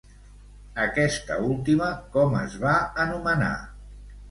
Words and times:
Aquesta 0.85 1.37
última, 1.51 1.91
com 2.17 2.35
es 2.41 2.59
va 2.65 2.75
anomenar? 3.07 3.55